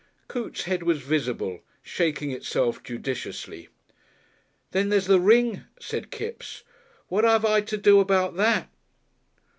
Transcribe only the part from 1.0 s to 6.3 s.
visible, shaking itself judiciously. "Then there's the ring," said